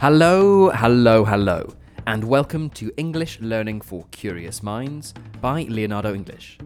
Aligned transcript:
Hello, 0.00 0.70
hello, 0.70 1.24
hello, 1.24 1.74
and 2.06 2.22
welcome 2.22 2.70
to 2.70 2.92
English 2.96 3.40
Learning 3.40 3.80
for 3.80 4.06
Curious 4.12 4.62
Minds 4.62 5.12
by 5.40 5.62
Leonardo 5.62 6.14
English, 6.14 6.56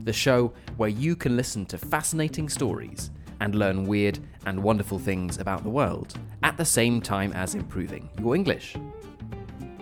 the 0.00 0.12
show 0.12 0.52
where 0.76 0.88
you 0.88 1.14
can 1.14 1.36
listen 1.36 1.64
to 1.66 1.78
fascinating 1.78 2.48
stories 2.48 3.12
and 3.38 3.54
learn 3.54 3.84
weird 3.84 4.18
and 4.44 4.60
wonderful 4.60 4.98
things 4.98 5.38
about 5.38 5.62
the 5.62 5.70
world 5.70 6.18
at 6.42 6.56
the 6.56 6.64
same 6.64 7.00
time 7.00 7.32
as 7.32 7.54
improving 7.54 8.10
your 8.18 8.34
English. 8.34 8.74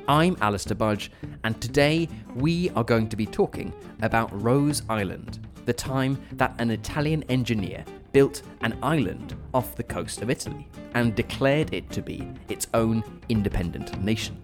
I'm 0.06 0.36
Alistair 0.42 0.76
Budge, 0.76 1.10
and 1.44 1.58
today 1.62 2.10
we 2.34 2.68
are 2.76 2.84
going 2.84 3.08
to 3.08 3.16
be 3.16 3.24
talking 3.24 3.72
about 4.02 4.42
Rose 4.42 4.82
Island, 4.90 5.38
the 5.64 5.72
time 5.72 6.20
that 6.32 6.54
an 6.58 6.70
Italian 6.70 7.22
engineer 7.30 7.86
built 8.12 8.42
an 8.62 8.78
island 8.82 9.36
off 9.54 9.76
the 9.76 9.82
coast 9.82 10.22
of 10.22 10.30
Italy 10.30 10.68
and 10.94 11.14
declared 11.14 11.72
it 11.72 11.90
to 11.90 12.02
be 12.02 12.28
its 12.48 12.66
own 12.74 13.02
independent 13.28 14.00
nation. 14.02 14.40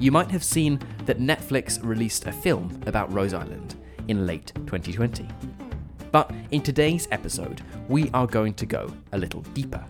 You 0.00 0.10
might 0.10 0.30
have 0.30 0.44
seen 0.44 0.80
that 1.06 1.20
Netflix 1.20 1.78
released 1.82 2.26
a 2.26 2.32
film 2.32 2.80
about 2.86 3.12
Rose 3.12 3.34
Island 3.34 3.76
in 4.08 4.26
late 4.26 4.52
2020. 4.66 5.28
But 6.10 6.32
in 6.50 6.62
today's 6.62 7.08
episode, 7.10 7.62
we 7.88 8.10
are 8.14 8.26
going 8.26 8.54
to 8.54 8.66
go 8.66 8.92
a 9.12 9.18
little 9.18 9.40
deeper. 9.54 9.84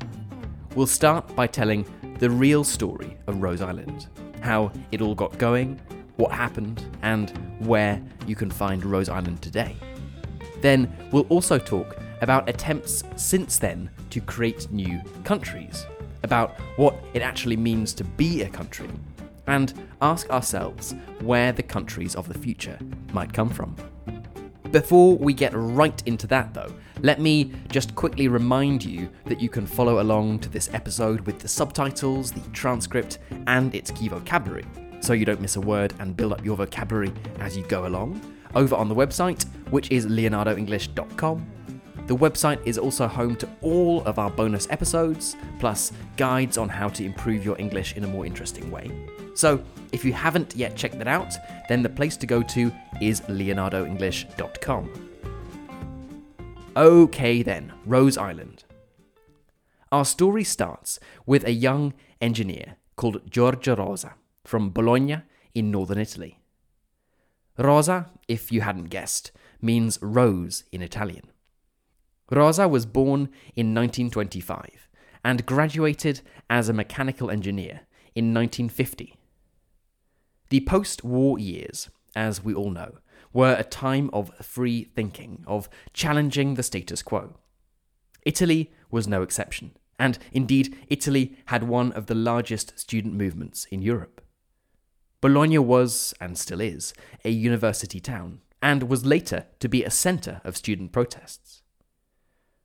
We'll 0.75 0.87
start 0.87 1.35
by 1.37 1.47
telling 1.47 1.87
the 2.19 2.31
real 2.31 2.65
story 2.65 3.17
of 3.27 3.43
Rose 3.43 3.61
Island, 3.61 4.09
how 4.41 4.73
it 4.93 5.01
all 5.01 5.15
got 5.15 5.37
going, 5.39 5.81
what 6.17 6.33
happened, 6.33 6.85
and 7.03 7.31
where 7.61 8.03
you 8.27 8.37
can 8.37 8.51
find 8.51 8.85
Rose 8.85 9.09
Island 9.09 9.43
today. 9.43 9.77
Then 10.61 10.91
we'll 11.13 11.27
also 11.29 11.59
talk 11.59 11.97
about 12.25 12.49
attempts 12.49 13.05
since 13.17 13.59
then 13.59 13.91
to 14.09 14.19
create 14.19 14.73
new 14.73 14.99
countries, 15.25 15.87
about 16.23 16.59
what 16.77 16.97
it 17.13 17.21
actually 17.21 17.57
means 17.57 17.93
to 17.93 18.03
be 18.03 18.43
a 18.43 18.49
country, 18.49 18.89
and 19.47 19.75
ask 20.01 20.31
ourselves 20.31 20.95
where 21.21 21.53
the 21.53 21.63
countries 21.63 22.17
of 22.17 22.27
the 22.27 22.39
future 22.39 22.79
might 23.13 23.31
come 23.31 23.51
from. 23.51 23.77
Before 24.71 25.19
we 25.19 25.35
get 25.35 25.53
right 25.55 26.03
into 26.07 26.27
that, 26.29 26.55
though, 26.55 26.73
let 27.03 27.21
me 27.21 27.53
just 27.69 27.95
quickly 27.95 28.29
remind 28.29 28.83
you 28.83 29.11
that 29.27 29.39
you 29.39 29.51
can 29.51 29.67
follow 29.67 30.01
along 30.01 30.39
to 30.41 30.49
this 30.49 30.71
episode 30.73 31.21
with 31.27 31.41
the 31.41 31.49
subtitles, 31.49 32.33
the 32.33 32.41
transcript, 32.55 33.19
and 33.47 33.75
its 33.75 33.91
key 33.91 34.09
vocabulary, 34.09 34.65
so 35.01 35.13
you 35.13 35.27
don't 35.27 35.43
miss 35.43 35.57
a 35.57 35.61
word 35.61 35.93
and 35.99 36.17
build 36.17 36.33
up 36.33 36.43
your 36.43 36.57
vocabulary 36.57 37.13
as 37.41 37.55
you 37.55 37.65
go 37.65 37.87
along, 37.87 38.19
over 38.55 38.75
on 38.75 38.89
the 38.89 38.95
website, 38.95 39.45
which 39.69 39.91
is 39.91 40.07
leonardoenglish.com 40.07 41.47
the 42.07 42.17
website 42.17 42.65
is 42.67 42.79
also 42.79 43.07
home 43.07 43.37
to 43.37 43.49
all 43.63 44.03
of 44.05 44.19
our 44.19 44.31
bonus 44.31 44.67
episodes, 44.71 45.37
plus 45.59 45.93
guides 46.17 46.59
on 46.59 46.69
how 46.69 46.89
to 46.89 47.05
improve 47.05 47.45
your 47.45 47.59
English 47.59 47.97
in 47.97 48.05
a 48.05 48.09
more 48.09 48.27
interesting 48.27 48.71
way. 48.71 48.91
So, 49.35 49.63
if 49.93 50.05
you 50.05 50.13
haven't 50.13 50.55
yet 50.55 50.77
checked 50.77 50.99
that 50.99 51.09
out, 51.09 51.35
then 51.69 51.83
the 51.83 51.89
place 51.89 52.17
to 52.19 52.27
go 52.27 52.43
to 52.43 52.71
is 53.01 53.21
leonardoenglish.com. 53.23 55.11
Okay, 56.77 57.43
then, 57.43 57.73
Rose 57.87 58.19
Island. 58.19 58.65
Our 59.91 60.05
story 60.05 60.45
starts 60.45 60.99
with 61.25 61.45
a 61.45 61.53
young 61.53 61.95
engineer 62.21 62.77
called 62.97 63.31
Giorgio 63.31 63.77
Rosa 63.77 64.15
from 64.45 64.71
Bologna 64.71 65.23
in 65.55 65.71
northern 65.71 65.99
Italy. 65.99 66.41
Rosa, 67.57 68.11
if 68.27 68.51
you 68.51 68.63
hadn't 68.63 68.87
guessed, 68.91 69.31
means 69.63 69.99
rose 70.03 70.65
in 70.73 70.83
Italian. 70.83 71.29
Rosa 72.31 72.67
was 72.67 72.87
born 72.87 73.29
in 73.55 73.75
1925 73.75 74.89
and 75.25 75.47
graduated 75.47 76.21
as 76.49 76.69
a 76.69 76.73
mechanical 76.73 77.31
engineer 77.31 77.83
in 78.15 78.33
1950. 78.33 79.17
The 80.51 80.61
post 80.61 81.05
war 81.05 81.39
years, 81.39 81.91
as 82.15 82.45
we 82.45 82.55
all 82.55 82.71
know, 82.71 82.99
were 83.33 83.57
a 83.59 83.65
time 83.65 84.11
of 84.13 84.35
free 84.37 84.85
thinking, 84.85 85.43
of 85.47 85.69
challenging 85.93 86.55
the 86.55 86.63
status 86.63 87.03
quo. 87.03 87.35
Italy 88.25 88.73
was 88.91 89.09
no 89.09 89.23
exception, 89.23 89.73
and 89.99 90.19
indeed, 90.33 90.79
Italy 90.89 91.37
had 91.47 91.65
one 91.65 91.93
of 91.93 92.07
the 92.07 92.15
largest 92.15 92.79
student 92.79 93.15
movements 93.15 93.67
in 93.67 93.83
Europe. 93.83 94.21
Bologna 95.21 95.59
was, 95.59 96.15
and 96.21 96.39
still 96.39 96.61
is, 96.61 96.95
a 97.25 97.31
university 97.31 97.99
town, 97.99 98.41
and 98.63 98.85
was 98.85 99.05
later 99.05 99.47
to 99.59 99.69
be 99.69 99.83
a 99.83 99.91
centre 99.91 100.41
of 100.45 100.57
student 100.57 100.93
protests. 100.93 101.63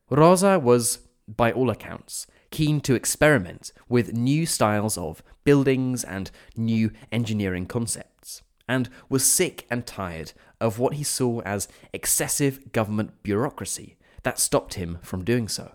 Rosa 0.10 0.60
was, 0.60 1.00
by 1.28 1.52
all 1.52 1.70
accounts, 1.70 2.26
keen 2.52 2.82
to 2.82 2.96
experiment 2.96 3.72
with 3.88 4.14
new 4.14 4.46
styles 4.46 4.98
of 4.98 5.22
buildings 5.44 6.04
and 6.04 6.32
new 6.56 6.92
engineering 7.12 7.66
concepts, 7.66 8.42
and 8.68 8.90
was 9.08 9.24
sick 9.24 9.66
and 9.70 9.86
tired 9.86 10.34
of 10.60 10.80
what 10.80 10.96
he 10.96 11.04
saw 11.04 11.42
as 11.42 11.68
excessive 11.94 12.72
government 12.72 13.24
bureaucracy 13.24 13.98
that 14.24 14.40
stopped 14.40 14.76
him 14.76 14.98
from 15.02 15.24
doing 15.24 15.48
so. 15.48 15.74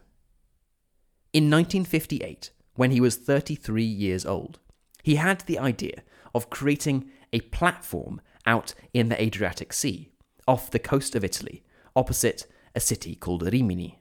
In 1.32 1.50
1958, 1.50 2.50
when 2.74 2.90
he 2.90 3.00
was 3.00 3.16
33 3.16 3.82
years 3.82 4.26
old, 4.26 4.58
he 5.02 5.16
had 5.16 5.40
the 5.42 5.58
idea 5.58 6.02
of 6.34 6.50
creating 6.50 7.10
a 7.32 7.40
platform 7.40 8.20
out 8.46 8.74
in 8.92 9.08
the 9.08 9.20
Adriatic 9.20 9.72
Sea, 9.72 10.10
off 10.46 10.70
the 10.70 10.78
coast 10.78 11.14
of 11.14 11.24
Italy, 11.24 11.62
opposite 11.96 12.46
a 12.74 12.80
city 12.80 13.14
called 13.14 13.42
Rimini. 13.42 13.98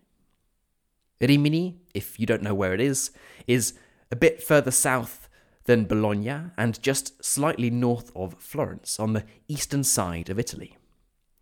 Rimini, 1.28 1.78
if 1.94 2.20
you 2.20 2.26
don't 2.26 2.44
know 2.44 2.54
where 2.54 2.74
it 2.74 2.82
is, 2.82 3.12
is 3.48 3.74
a 4.12 4.16
bit 4.16 4.44
further 4.44 4.72
south 4.72 5.30
than 5.66 5.86
Bologna 5.86 6.52
and 6.58 6.82
just 6.82 7.24
slightly 7.24 7.70
north 7.70 8.12
of 8.16 8.36
Florence 8.36 9.00
on 9.00 9.14
the 9.14 9.24
eastern 9.48 9.84
side 9.84 10.30
of 10.30 10.40
Italy. 10.40 10.78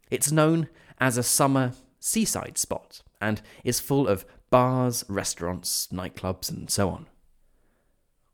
It's 0.10 0.32
known 0.32 0.70
as 1.00 1.18
a 1.18 1.24
summer 1.24 1.74
seaside 2.00 2.58
spot 2.58 3.02
and 3.20 3.42
is 3.64 3.80
full 3.80 4.08
of 4.08 4.26
bars, 4.50 5.04
restaurants, 5.08 5.88
nightclubs, 5.92 6.50
and 6.50 6.70
so 6.70 6.90
on. 6.90 7.08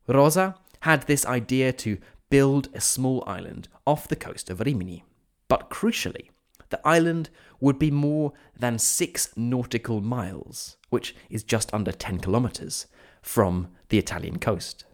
Rosa 0.07 0.55
had 0.81 1.03
this 1.03 1.25
idea 1.25 1.71
to 1.73 1.97
build 2.29 2.69
a 2.73 2.81
small 2.81 3.23
island 3.27 3.67
off 3.85 4.07
the 4.07 4.15
coast 4.15 4.49
of 4.49 4.59
Rimini, 4.59 5.03
but 5.47 5.69
crucially, 5.69 6.29
the 6.69 6.85
island 6.85 7.29
would 7.59 7.79
be 7.79 7.91
more 7.91 8.33
than 8.57 8.79
six 8.79 9.29
nautical 9.35 10.01
miles, 10.01 10.77
which 10.89 11.15
is 11.29 11.43
just 11.43 11.73
under 11.73 11.91
10 11.91 12.19
kilometres, 12.19 12.87
from 13.21 13.69
the 13.89 13.97
Italian 13.97 14.39
coast. 14.39 14.85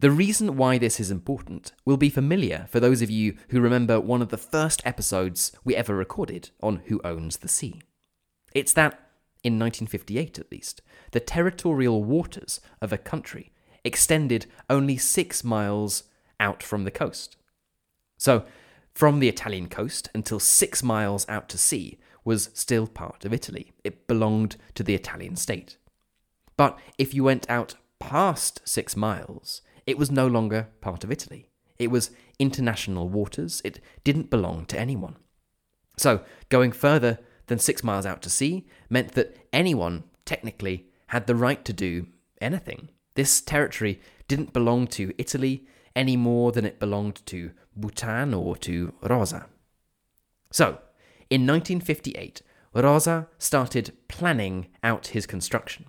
The 0.00 0.10
reason 0.10 0.56
why 0.56 0.78
this 0.78 0.98
is 0.98 1.12
important 1.12 1.72
will 1.84 1.96
be 1.96 2.10
familiar 2.10 2.66
for 2.68 2.80
those 2.80 3.02
of 3.02 3.10
you 3.10 3.36
who 3.50 3.60
remember 3.60 4.00
one 4.00 4.20
of 4.20 4.30
the 4.30 4.36
first 4.36 4.82
episodes 4.84 5.52
we 5.64 5.76
ever 5.76 5.94
recorded 5.94 6.50
on 6.60 6.82
Who 6.86 7.00
Owns 7.04 7.36
the 7.36 7.46
Sea. 7.48 7.80
It's 8.52 8.72
that, 8.72 8.94
in 9.44 9.60
1958 9.60 10.40
at 10.40 10.50
least, 10.50 10.82
the 11.12 11.20
territorial 11.20 12.02
waters 12.02 12.60
of 12.80 12.92
a 12.92 12.98
country 12.98 13.52
extended 13.84 14.46
only 14.68 14.96
six 14.96 15.44
miles 15.44 16.02
out 16.40 16.64
from 16.64 16.82
the 16.82 16.90
coast. 16.90 17.36
So, 18.18 18.44
from 18.94 19.20
the 19.20 19.28
Italian 19.28 19.68
coast 19.68 20.08
until 20.14 20.38
six 20.38 20.82
miles 20.82 21.26
out 21.28 21.48
to 21.50 21.58
sea 21.58 21.98
was 22.24 22.50
still 22.54 22.86
part 22.86 23.24
of 23.24 23.32
Italy. 23.32 23.72
It 23.84 24.06
belonged 24.06 24.56
to 24.74 24.82
the 24.82 24.94
Italian 24.94 25.36
state. 25.36 25.76
But 26.56 26.78
if 26.98 27.14
you 27.14 27.24
went 27.24 27.48
out 27.50 27.74
past 27.98 28.60
six 28.64 28.96
miles, 28.96 29.62
it 29.86 29.98
was 29.98 30.10
no 30.10 30.26
longer 30.26 30.68
part 30.80 31.04
of 31.04 31.10
Italy. 31.10 31.48
It 31.78 31.90
was 31.90 32.10
international 32.38 33.08
waters. 33.08 33.60
It 33.64 33.80
didn't 34.04 34.30
belong 34.30 34.66
to 34.66 34.78
anyone. 34.78 35.16
So, 35.96 36.22
going 36.48 36.72
further 36.72 37.18
than 37.46 37.58
six 37.58 37.82
miles 37.82 38.06
out 38.06 38.22
to 38.22 38.30
sea 38.30 38.66
meant 38.88 39.12
that 39.12 39.36
anyone, 39.52 40.04
technically, 40.24 40.86
had 41.08 41.26
the 41.26 41.34
right 41.34 41.64
to 41.64 41.72
do 41.72 42.06
anything. 42.40 42.88
This 43.14 43.40
territory 43.40 44.00
didn't 44.28 44.52
belong 44.52 44.86
to 44.88 45.12
Italy 45.18 45.66
any 45.94 46.16
more 46.16 46.52
than 46.52 46.64
it 46.64 46.80
belonged 46.80 47.24
to 47.26 47.52
Bhutan 47.76 48.34
or 48.34 48.56
to 48.58 48.94
Rosa. 49.02 49.46
So, 50.50 50.78
in 51.30 51.46
1958, 51.46 52.42
Rosa 52.74 53.28
started 53.38 53.92
planning 54.08 54.68
out 54.82 55.08
his 55.08 55.26
construction. 55.26 55.86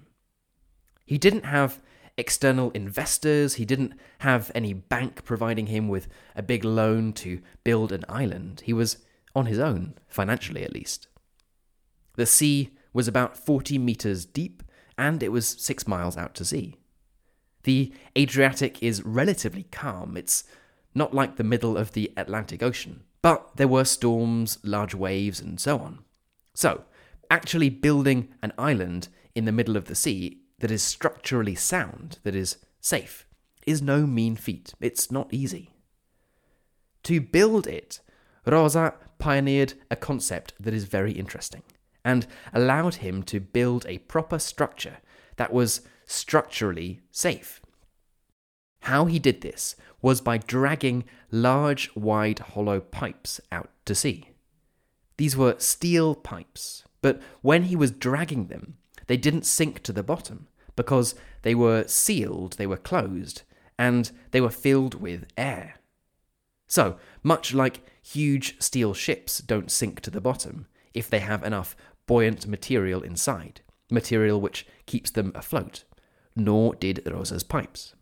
He 1.06 1.18
didn't 1.18 1.46
have 1.46 1.82
external 2.18 2.72
investors, 2.72 3.56
he 3.56 3.66
didn't 3.66 3.94
have 4.20 4.52
any 4.54 4.74
bank 4.74 5.26
providing 5.26 5.68
him 5.68 5.88
with 5.88 6.08
a 6.36 6.44
big 6.44 6.64
loan 6.64 7.14
to 7.14 7.42
build 7.64 7.92
an 7.92 8.06
island. 8.08 8.62
He 8.66 8.74
was 8.74 8.98
on 9.36 9.48
his 9.48 9.60
own, 9.60 9.96
financially 10.08 10.64
at 10.64 10.74
least. 10.74 11.08
The 12.16 12.26
sea 12.26 12.72
was 12.94 13.08
about 13.08 13.38
40 13.38 13.80
meters 13.80 14.26
deep, 14.26 14.62
and 14.98 15.24
it 15.24 15.32
was 15.32 15.48
six 15.48 15.88
miles 15.88 16.16
out 16.16 16.36
to 16.36 16.46
sea. 16.46 16.78
The 17.64 17.94
Adriatic 18.18 18.82
is 18.84 19.04
relatively 19.04 19.64
calm. 19.72 20.18
It's 20.18 20.44
not 20.94 21.14
like 21.14 21.36
the 21.36 21.44
middle 21.44 21.78
of 21.78 21.94
the 21.94 22.12
Atlantic 22.18 22.62
Ocean, 22.62 23.04
but 23.22 23.56
there 23.56 23.68
were 23.68 23.86
storms, 23.86 24.60
large 24.64 24.94
waves, 24.94 25.40
and 25.40 25.60
so 25.60 25.80
on. 25.80 26.00
So, 26.54 26.84
actually 27.32 27.70
building 27.70 28.30
an 28.42 28.54
island 28.58 29.08
in 29.34 29.46
the 29.46 29.52
middle 29.52 29.78
of 29.78 29.86
the 29.86 29.96
sea 29.96 30.42
that 30.60 30.72
is 30.72 30.84
structurally 30.84 31.56
sound, 31.56 32.20
that 32.24 32.36
is 32.36 32.58
safe, 32.80 33.26
is 33.66 33.82
no 33.82 34.06
mean 34.06 34.36
feat. 34.36 34.74
It's 34.80 35.12
not 35.12 35.34
easy. 35.34 35.72
To 37.04 37.20
build 37.20 37.66
it, 37.68 38.02
Rosa 38.46 38.94
pioneered 39.18 39.74
a 39.90 39.96
concept 39.96 40.54
that 40.60 40.74
is 40.74 40.84
very 40.84 41.14
interesting 41.14 41.64
and 42.06 42.28
allowed 42.54 42.96
him 42.96 43.24
to 43.24 43.40
build 43.40 43.86
a 43.88 44.00
proper 44.00 44.38
structure 44.38 44.98
that 45.38 45.54
was 45.54 45.82
structurally 46.06 47.02
safe. 47.12 47.62
How 48.82 49.06
he 49.06 49.20
did 49.20 49.42
this 49.42 49.76
was 50.02 50.20
by 50.20 50.38
dragging 50.38 51.06
large, 51.32 51.90
wide, 51.96 52.40
hollow 52.40 52.80
pipes 52.82 53.40
out 53.52 53.70
to 53.86 53.96
sea. 53.96 54.30
These 55.18 55.38
were 55.38 55.56
steel 55.60 56.16
pipes, 56.16 56.84
but 57.02 57.22
when 57.42 57.64
he 57.64 57.76
was 57.76 57.92
dragging 57.92 58.48
them, 58.48 58.76
they 59.08 59.18
didn't 59.18 59.46
sink 59.46 59.82
to 59.84 59.94
the 59.94 60.04
bottom 60.04 60.48
because 60.76 61.16
they 61.44 61.56
were 61.56 61.88
sealed, 61.88 62.54
they 62.54 62.68
were 62.68 62.78
closed, 62.78 63.44
and 63.78 64.12
they 64.32 64.42
were 64.42 64.50
filled 64.50 64.96
with 64.96 65.28
air. 65.38 65.76
So, 66.68 66.98
much 67.22 67.54
like 67.54 67.86
huge 68.02 68.60
steel 68.62 68.94
ships 68.94 69.40
don't 69.40 69.72
sink 69.72 70.02
to 70.02 70.10
the 70.10 70.22
bottom 70.22 70.68
if 70.94 71.10
they 71.10 71.20
have 71.20 71.44
enough 71.44 71.76
buoyant 72.08 72.48
material 72.48 73.02
inside, 73.02 73.62
material 73.90 74.42
which 74.42 74.66
keeps 74.86 75.12
them 75.12 75.32
afloat, 75.36 75.84
nor 76.36 76.76
did 76.76 77.02
Rosa's 77.06 77.44
pipes. 77.44 77.96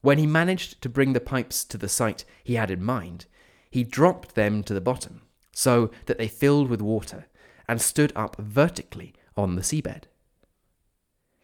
When 0.00 0.18
he 0.18 0.26
managed 0.26 0.82
to 0.82 0.88
bring 0.88 1.12
the 1.12 1.20
pipes 1.20 1.64
to 1.64 1.78
the 1.78 1.88
site 1.88 2.24
he 2.42 2.54
had 2.54 2.70
in 2.70 2.82
mind, 2.82 3.26
he 3.70 3.84
dropped 3.84 4.34
them 4.34 4.62
to 4.64 4.74
the 4.74 4.80
bottom 4.80 5.22
so 5.52 5.90
that 6.06 6.18
they 6.18 6.28
filled 6.28 6.68
with 6.68 6.80
water 6.80 7.26
and 7.68 7.80
stood 7.80 8.12
up 8.16 8.36
vertically 8.36 9.14
on 9.36 9.54
the 9.54 9.62
seabed. 9.62 10.04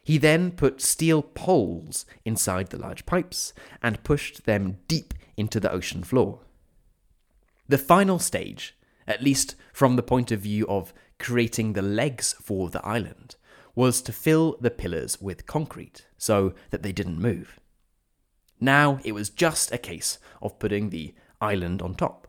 He 0.03 0.17
then 0.17 0.51
put 0.51 0.81
steel 0.81 1.21
poles 1.21 2.05
inside 2.25 2.69
the 2.69 2.77
large 2.77 3.05
pipes 3.05 3.53
and 3.81 4.03
pushed 4.03 4.45
them 4.45 4.79
deep 4.87 5.13
into 5.37 5.59
the 5.59 5.71
ocean 5.71 6.03
floor. 6.03 6.41
The 7.67 7.77
final 7.77 8.19
stage, 8.19 8.75
at 9.07 9.21
least 9.23 9.55
from 9.71 9.95
the 9.95 10.03
point 10.03 10.31
of 10.31 10.41
view 10.41 10.67
of 10.67 10.93
creating 11.19 11.73
the 11.73 11.81
legs 11.81 12.33
for 12.41 12.69
the 12.69 12.83
island, 12.85 13.35
was 13.75 14.01
to 14.01 14.11
fill 14.11 14.57
the 14.59 14.71
pillars 14.71 15.21
with 15.21 15.45
concrete 15.45 16.05
so 16.17 16.53
that 16.69 16.83
they 16.83 16.91
didn't 16.91 17.19
move. 17.19 17.59
Now 18.59 18.99
it 19.03 19.13
was 19.13 19.29
just 19.29 19.71
a 19.71 19.77
case 19.77 20.17
of 20.41 20.59
putting 20.59 20.89
the 20.89 21.13
island 21.39 21.81
on 21.81 21.95
top. 21.95 22.27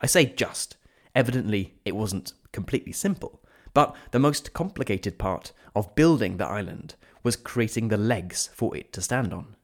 I 0.00 0.06
say 0.06 0.26
just, 0.26 0.76
evidently 1.14 1.74
it 1.84 1.96
wasn't 1.96 2.32
completely 2.52 2.92
simple, 2.92 3.42
but 3.74 3.94
the 4.12 4.18
most 4.18 4.52
complicated 4.52 5.18
part 5.18 5.52
of 5.74 5.94
building 5.94 6.36
the 6.36 6.46
island 6.46 6.94
was 7.22 7.36
creating 7.36 7.88
the 7.88 7.96
legs 7.96 8.48
for 8.54 8.76
it 8.76 8.92
to 8.94 9.02
stand 9.02 9.32
on. 9.32 9.56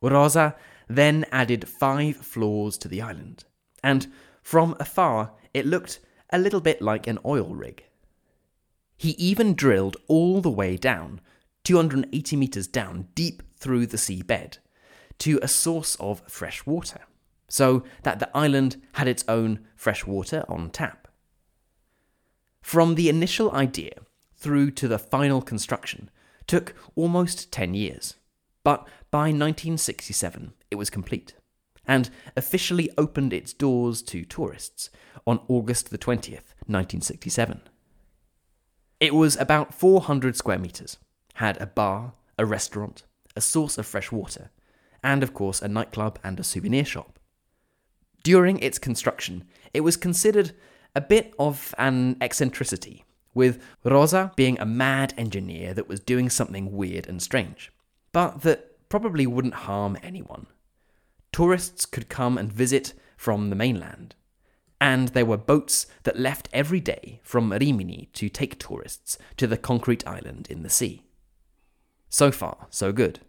Rosa 0.00 0.54
then 0.88 1.24
added 1.32 1.68
five 1.68 2.16
floors 2.16 2.76
to 2.78 2.88
the 2.88 3.00
island, 3.00 3.44
and 3.82 4.06
from 4.42 4.76
afar 4.78 5.32
it 5.54 5.66
looked 5.66 6.00
a 6.30 6.38
little 6.38 6.60
bit 6.60 6.82
like 6.82 7.06
an 7.06 7.18
oil 7.24 7.54
rig. 7.54 7.84
He 8.96 9.10
even 9.10 9.54
drilled 9.54 9.96
all 10.08 10.40
the 10.40 10.50
way 10.50 10.76
down, 10.76 11.20
280 11.64 12.36
metres 12.36 12.66
down, 12.66 13.08
deep 13.14 13.42
through 13.56 13.86
the 13.86 13.96
seabed, 13.96 14.58
to 15.18 15.38
a 15.42 15.48
source 15.48 15.96
of 15.96 16.22
fresh 16.28 16.66
water, 16.66 17.00
so 17.48 17.82
that 18.02 18.18
the 18.18 18.30
island 18.36 18.80
had 18.92 19.08
its 19.08 19.24
own 19.28 19.60
fresh 19.76 20.06
water 20.06 20.44
on 20.48 20.70
tap. 20.70 21.08
From 22.62 22.94
the 22.94 23.08
initial 23.08 23.52
idea 23.52 23.92
through 24.36 24.70
to 24.72 24.88
the 24.88 24.98
final 24.98 25.42
construction 25.42 26.10
took 26.46 26.74
almost 26.94 27.52
10 27.52 27.74
years, 27.74 28.14
but 28.62 28.86
by 29.10 29.26
1967 29.26 30.52
it 30.70 30.76
was 30.76 30.90
complete 30.90 31.34
and 31.86 32.10
officially 32.36 32.90
opened 32.96 33.32
its 33.32 33.52
doors 33.52 34.02
to 34.02 34.24
tourists 34.24 34.90
on 35.26 35.40
August 35.48 35.90
the 35.90 35.98
20th, 35.98 36.54
1967. 36.66 37.60
It 39.04 39.14
was 39.14 39.36
about 39.36 39.74
400 39.74 40.34
square 40.34 40.58
metres, 40.58 40.96
had 41.34 41.60
a 41.60 41.66
bar, 41.66 42.14
a 42.38 42.46
restaurant, 42.46 43.02
a 43.36 43.42
source 43.42 43.76
of 43.76 43.84
fresh 43.84 44.10
water, 44.10 44.50
and 45.02 45.22
of 45.22 45.34
course 45.34 45.60
a 45.60 45.68
nightclub 45.68 46.18
and 46.24 46.40
a 46.40 46.42
souvenir 46.42 46.86
shop. 46.86 47.18
During 48.22 48.58
its 48.60 48.78
construction, 48.78 49.44
it 49.74 49.82
was 49.82 49.98
considered 49.98 50.52
a 50.94 51.02
bit 51.02 51.34
of 51.38 51.74
an 51.76 52.16
eccentricity 52.22 53.04
with 53.34 53.62
Rosa 53.84 54.32
being 54.36 54.58
a 54.58 54.64
mad 54.64 55.12
engineer 55.18 55.74
that 55.74 55.86
was 55.86 56.00
doing 56.00 56.30
something 56.30 56.72
weird 56.72 57.06
and 57.06 57.20
strange, 57.20 57.70
but 58.10 58.40
that 58.40 58.88
probably 58.88 59.26
wouldn't 59.26 59.66
harm 59.68 59.98
anyone. 60.02 60.46
Tourists 61.30 61.84
could 61.84 62.08
come 62.08 62.38
and 62.38 62.50
visit 62.50 62.94
from 63.18 63.50
the 63.50 63.56
mainland, 63.56 64.14
and 64.80 65.08
there 65.08 65.26
were 65.26 65.36
boats 65.36 65.86
that 66.02 66.18
left 66.18 66.48
every 66.52 66.80
day 66.80 67.20
from 67.22 67.52
Rimini 67.52 68.08
to 68.14 68.28
take 68.28 68.58
tourists 68.58 69.18
to 69.36 69.46
the 69.46 69.56
concrete 69.56 70.06
island 70.06 70.48
in 70.50 70.62
the 70.62 70.70
sea. 70.70 71.04
So 72.08 72.30
far, 72.30 72.66
so 72.70 72.92
good. 72.92 73.20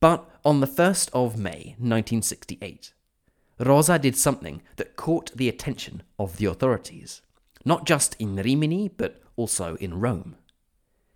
But 0.00 0.28
on 0.44 0.60
the 0.60 0.66
1st 0.66 1.10
of 1.12 1.38
May 1.38 1.76
1968, 1.78 2.92
Rosa 3.58 3.98
did 3.98 4.16
something 4.16 4.62
that 4.76 4.96
caught 4.96 5.32
the 5.36 5.48
attention 5.48 6.02
of 6.18 6.36
the 6.38 6.46
authorities 6.46 7.22
not 7.64 7.86
just 7.86 8.14
in 8.18 8.36
Rimini, 8.36 8.88
but 8.88 9.22
also 9.36 9.76
in 9.76 10.00
Rome. 10.00 10.36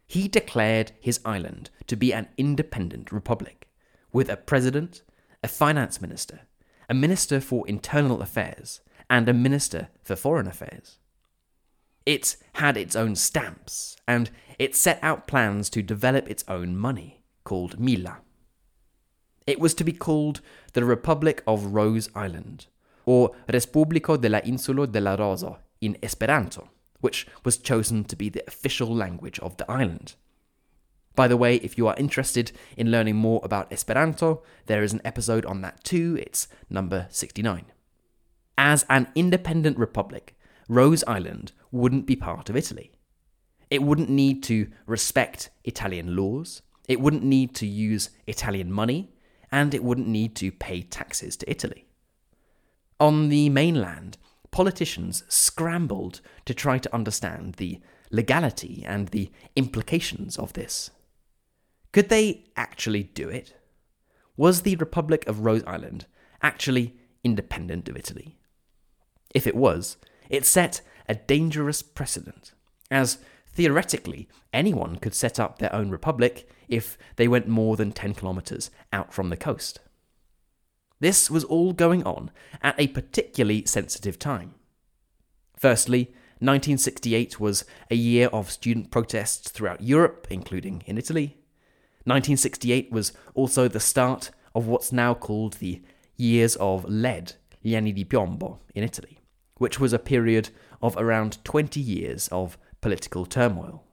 He 0.07 0.29
declared 0.29 0.93
his 1.01 1.21
island 1.25 1.71
to 1.87 1.97
be 1.97 2.13
an 2.13 2.29
independent 2.39 3.13
republic, 3.13 3.69
with 4.13 4.31
a 4.31 4.37
president, 4.37 5.03
a 5.43 5.49
finance 5.49 6.01
minister, 6.01 6.41
a 6.89 6.95
minister 6.95 7.41
for 7.41 7.69
internal 7.69 8.23
affairs, 8.23 8.81
and 9.11 9.29
a 9.29 9.35
minister 9.35 9.89
for 10.03 10.17
foreign 10.17 10.47
affairs. 10.47 10.99
It 12.07 12.37
had 12.55 12.77
its 12.77 12.97
own 12.97 13.17
stamps, 13.17 13.97
and 14.07 14.31
it 14.59 14.75
set 14.75 14.99
out 15.03 15.27
plans 15.27 15.69
to 15.71 15.83
develop 15.83 16.29
its 16.29 16.45
own 16.49 16.77
money, 16.77 17.23
called 17.45 17.79
Mila. 17.79 18.19
It 19.47 19.61
was 19.61 19.75
to 19.75 19.85
be 19.85 19.93
called 19.93 20.41
the 20.73 20.85
Republic 20.85 21.43
of 21.47 21.75
Rose 21.75 22.09
Island, 22.15 22.67
or 23.05 23.33
Respubliko 23.49 24.21
de 24.21 24.29
la 24.29 24.41
Insulo 24.41 24.91
de 24.91 25.01
la 25.01 25.15
Rosa 25.15 25.59
in 25.81 25.97
Esperanto, 26.03 26.69
which 27.01 27.27
was 27.45 27.57
chosen 27.57 28.05
to 28.05 28.17
be 28.17 28.29
the 28.29 28.45
official 28.47 28.95
language 28.95 29.39
of 29.41 29.57
the 29.57 29.71
island. 29.71 30.15
By 31.15 31.29
the 31.29 31.37
way, 31.37 31.57
if 31.57 31.77
you 31.77 31.89
are 31.89 31.97
interested 31.97 32.53
in 32.77 32.91
learning 32.91 33.17
more 33.17 33.41
about 33.43 33.73
Esperanto, 33.73 34.43
there 34.67 34.83
is 34.83 34.93
an 34.93 35.01
episode 35.05 35.45
on 35.47 35.63
that 35.63 35.83
too. 35.83 36.19
It's 36.21 36.49
number 36.71 37.07
69. 37.11 37.65
As 38.61 38.85
an 38.91 39.07
independent 39.15 39.79
republic, 39.79 40.37
Rose 40.69 41.05
Island 41.07 41.53
wouldn't 41.71 42.07
be 42.07 42.17
part 42.17 42.51
of 42.51 42.57
Italy. 42.57 42.91
It 43.71 43.85
wouldn't 43.85 44.11
need 44.11 44.43
to 44.45 44.67
respect 44.85 45.51
Italian 45.63 46.17
laws, 46.17 46.63
it 46.89 47.01
wouldn't 47.01 47.23
need 47.23 47.55
to 47.55 47.67
use 47.69 48.11
Italian 48.27 48.73
money, 48.73 49.13
and 49.53 49.73
it 49.75 49.85
wouldn't 49.85 50.09
need 50.09 50.35
to 50.37 50.51
pay 50.51 50.83
taxes 50.83 51.37
to 51.37 51.49
Italy. 51.49 51.87
On 52.99 53.29
the 53.29 53.49
mainland, 53.49 54.19
politicians 54.51 55.23
scrambled 55.29 56.21
to 56.45 56.53
try 56.53 56.79
to 56.79 56.93
understand 56.93 57.55
the 57.55 57.81
legality 58.11 58.83
and 58.85 59.09
the 59.09 59.31
implications 59.55 60.37
of 60.37 60.55
this. 60.55 60.91
Could 61.93 62.09
they 62.09 62.47
actually 62.57 63.05
do 63.05 63.29
it? 63.29 63.55
Was 64.37 64.63
the 64.63 64.75
Republic 64.77 65.29
of 65.29 65.45
Rose 65.45 65.63
Island 65.65 66.07
actually 66.43 66.97
independent 67.23 67.89
of 67.89 67.97
Italy? 67.97 68.38
If 69.35 69.47
it 69.47 69.57
was, 69.57 69.97
it 70.29 70.45
set 70.45 70.81
a 71.09 71.15
dangerous 71.15 71.83
precedent, 71.83 72.53
as 72.91 73.19
theoretically 73.53 74.29
anyone 74.53 74.97
could 74.97 75.15
set 75.15 75.41
up 75.41 75.59
their 75.59 75.75
own 75.75 75.91
republic 75.91 76.49
if 76.69 76.99
they 77.17 77.29
went 77.29 77.49
more 77.49 77.77
than 77.77 77.93
10 77.93 78.15
kilometres 78.15 78.71
out 78.93 79.13
from 79.13 79.31
the 79.31 79.37
coast. 79.37 79.81
This 81.01 81.31
was 81.31 81.45
all 81.45 81.73
going 81.73 82.05
on 82.05 82.31
at 82.61 82.79
a 82.79 82.89
particularly 82.89 83.65
sensitive 83.67 84.19
time. 84.19 84.55
Firstly, 85.57 86.07
1968 86.41 87.41
was 87.41 87.65
a 87.91 87.97
year 87.97 88.29
of 88.29 88.51
student 88.51 88.91
protests 88.91 89.51
throughout 89.51 89.81
Europe, 89.81 90.27
including 90.31 90.83
in 90.87 90.99
Italy. 90.99 91.37
1968 92.05 92.93
was 92.93 93.13
also 93.35 93.67
the 93.67 93.81
start 93.81 94.31
of 94.55 94.67
what's 94.67 94.93
now 94.93 95.15
called 95.15 95.55
the 95.55 95.83
Years 96.17 96.57
of 96.57 96.85
Lead, 96.85 97.35
gli 97.63 97.75
anni 97.75 97.93
di 97.93 98.05
piombo, 98.05 98.59
in 98.75 98.85
Italy, 98.85 99.18
which 99.59 99.79
was 99.79 99.93
a 99.93 99.99
period 99.99 100.51
of 100.81 100.97
around 100.97 101.45
20 101.45 101.81
years 101.81 102.29
of 102.29 102.57
political 102.81 103.27
turmoil. 103.27 103.85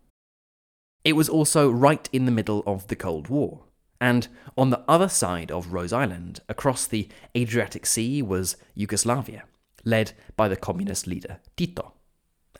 It 1.03 1.15
was 1.15 1.29
also 1.29 1.69
right 1.69 2.09
in 2.11 2.25
the 2.25 2.31
middle 2.31 2.63
of 2.65 2.87
the 2.87 2.95
Cold 2.95 3.27
War, 3.27 3.65
and 4.01 4.27
on 4.57 4.69
the 4.69 4.83
other 4.87 5.09
side 5.09 5.51
of 5.51 5.73
Rose 5.73 5.93
Island, 5.93 6.39
across 6.49 6.87
the 6.87 7.07
Adriatic 7.35 7.85
Sea, 7.85 8.21
was 8.21 8.57
Yugoslavia, 8.73 9.43
led 9.83 10.13
by 10.35 10.47
the 10.47 10.55
communist 10.55 11.07
leader 11.07 11.39
Tito. 11.55 11.93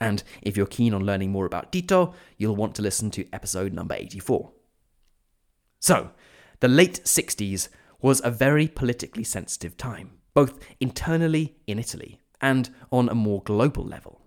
And 0.00 0.22
if 0.42 0.56
you're 0.56 0.66
keen 0.66 0.94
on 0.94 1.04
learning 1.04 1.32
more 1.32 1.46
about 1.46 1.72
Tito, 1.72 2.14
you'll 2.36 2.56
want 2.56 2.74
to 2.76 2.82
listen 2.82 3.10
to 3.12 3.26
episode 3.32 3.72
number 3.72 3.94
84. 3.94 4.52
So, 5.80 6.10
the 6.60 6.68
late 6.68 7.02
60s 7.04 7.68
was 8.00 8.20
a 8.24 8.30
very 8.30 8.68
politically 8.68 9.24
sensitive 9.24 9.76
time, 9.76 10.18
both 10.34 10.58
internally 10.80 11.56
in 11.66 11.78
Italy 11.78 12.20
and 12.40 12.70
on 12.90 13.08
a 13.08 13.14
more 13.14 13.42
global 13.42 13.84
level. 13.84 14.22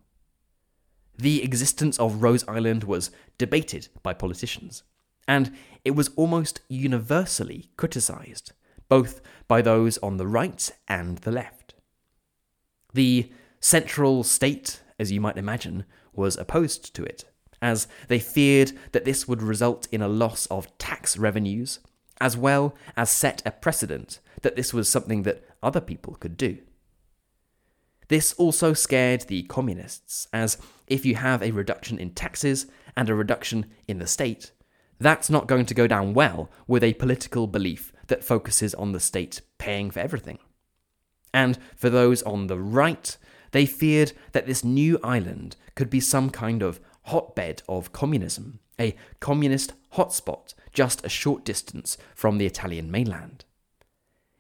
The 1.18 1.44
existence 1.44 2.00
of 2.00 2.24
Rose 2.24 2.48
Island 2.48 2.86
was 2.86 3.12
debated 3.38 3.90
by 4.04 4.14
politicians, 4.14 4.84
and 5.28 5.54
it 5.84 5.92
was 5.92 6.10
almost 6.16 6.62
universally 6.70 7.72
criticised, 7.78 8.54
both 8.88 9.22
by 9.48 9.62
those 9.62 9.98
on 10.00 10.18
the 10.18 10.28
right 10.28 10.72
and 10.88 11.18
the 11.20 11.32
left. 11.32 11.76
The 12.94 13.32
central 13.60 14.24
state, 14.24 14.82
as 14.98 15.12
you 15.12 15.22
might 15.22 15.38
imagine, 15.38 15.86
was 16.14 16.38
opposed 16.38 16.96
to 16.96 17.04
it, 17.04 17.26
as 17.62 17.88
they 18.08 18.20
feared 18.20 18.72
that 18.94 19.06
this 19.06 19.28
would 19.28 19.42
result 19.42 19.88
in 19.92 20.02
a 20.02 20.08
loss 20.08 20.46
of 20.48 20.76
tax 20.78 21.18
revenues, 21.18 21.80
as 22.22 22.38
well 22.38 22.76
as 22.96 23.10
set 23.10 23.42
a 23.46 23.52
precedent 23.52 24.20
that 24.42 24.56
this 24.56 24.74
was 24.74 24.90
something 24.90 25.24
that 25.24 25.44
other 25.62 25.82
people 25.82 26.16
could 26.16 26.38
do. 26.38 26.58
This 28.10 28.34
also 28.34 28.74
scared 28.74 29.22
the 29.22 29.44
communists, 29.44 30.28
as 30.34 30.58
if 30.88 31.06
you 31.06 31.16
have 31.16 31.42
a 31.42 31.52
reduction 31.52 31.98
in 31.98 32.12
taxes 32.12 32.66
and 32.98 33.10
a 33.10 33.16
reduction 33.16 33.68
in 33.88 34.00
the 34.00 34.08
state, 34.08 34.52
that's 35.00 35.30
not 35.30 35.48
going 35.48 35.66
to 35.68 35.74
go 35.74 35.88
down 35.88 36.14
well 36.14 36.50
with 36.68 36.84
a 36.84 36.96
political 36.96 37.48
belief 37.48 37.94
that 38.08 38.24
focuses 38.24 38.76
on 38.76 38.92
the 38.92 39.00
state 39.00 39.42
paying 39.58 39.92
for 39.92 40.00
everything. 40.00 40.40
And 41.34 41.58
for 41.76 41.90
those 41.90 42.22
on 42.24 42.48
the 42.48 42.60
right, 42.60 43.16
they 43.52 43.66
feared 43.66 44.12
that 44.34 44.46
this 44.46 44.64
new 44.64 45.00
island 45.04 45.56
could 45.76 45.90
be 45.90 46.00
some 46.00 46.30
kind 46.30 46.62
of 46.62 46.80
hotbed 47.04 47.62
of 47.70 47.94
communism, 47.94 48.60
a 48.80 48.96
communist 49.20 49.74
hotspot 49.94 50.54
just 50.74 51.06
a 51.06 51.10
short 51.10 51.46
distance 51.46 51.98
from 52.16 52.38
the 52.38 52.46
Italian 52.46 52.92
mainland. 52.92 53.46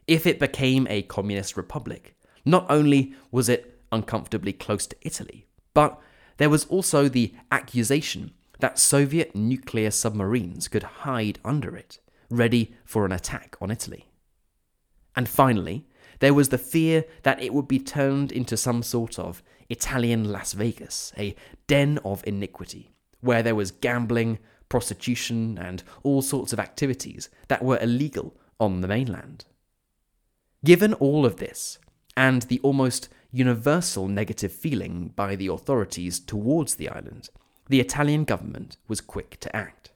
If 0.08 0.26
it 0.26 0.40
became 0.40 0.88
a 0.90 1.04
communist 1.04 1.56
republic, 1.56 2.16
not 2.46 2.66
only 2.70 3.14
was 3.32 3.50
it 3.50 3.80
uncomfortably 3.92 4.54
close 4.54 4.88
to 4.88 4.96
Italy, 5.02 5.48
but 5.74 6.00
there 6.38 6.50
was 6.50 6.66
also 6.66 7.10
the 7.10 7.34
accusation 7.52 8.32
that 8.60 8.80
Soviet 8.80 9.36
nuclear 9.36 9.92
submarines 9.92 10.68
could 10.68 10.84
hide 10.84 11.40
under 11.44 11.76
it, 11.76 12.00
ready 12.30 12.74
for 12.86 13.06
an 13.06 13.12
attack 13.12 13.56
on 13.62 13.72
Italy. 13.72 14.08
And 15.16 15.28
finally, 15.28 15.86
there 16.20 16.34
was 16.34 16.50
the 16.50 16.58
fear 16.58 17.06
that 17.24 17.42
it 17.42 17.54
would 17.54 17.68
be 17.68 17.80
turned 17.80 18.32
into 18.32 18.58
some 18.58 18.84
sort 18.84 19.18
of 19.18 19.42
Italian 19.70 20.32
Las 20.32 20.54
Vegas, 20.54 21.14
a 21.18 21.36
den 21.68 22.00
of 22.04 22.24
iniquity, 22.28 22.92
where 23.22 23.44
there 23.44 23.56
was 23.56 23.72
gambling, 23.72 24.40
prostitution, 24.68 25.58
and 25.58 25.84
all 26.04 26.22
sorts 26.22 26.54
of 26.54 26.60
activities 26.60 27.30
that 27.48 27.64
were 27.64 27.80
illegal 27.80 28.36
on 28.60 28.82
the 28.82 28.88
mainland. 28.88 29.46
Given 30.64 30.94
all 30.96 31.26
of 31.26 31.38
this, 31.38 31.80
and 32.20 32.42
the 32.44 32.60
almost 32.60 33.08
universal 33.32 34.10
negative 34.10 34.52
feeling 34.52 35.14
by 35.16 35.38
the 35.38 35.48
authorities 35.48 36.20
towards 36.20 36.76
the 36.76 36.90
island, 36.90 37.30
the 37.70 37.80
Italian 37.80 38.26
government 38.26 38.76
was 38.90 39.00
quick 39.00 39.40
to 39.40 39.56
act. 39.56 39.92